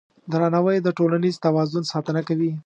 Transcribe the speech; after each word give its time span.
درناوی 0.31 0.77
د 0.81 0.87
ټولنیز 0.97 1.35
توازن 1.45 1.83
ساتنه 1.93 2.21
کوي. 2.27 2.51